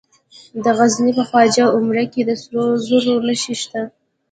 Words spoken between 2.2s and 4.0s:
د سرو زرو نښې شته.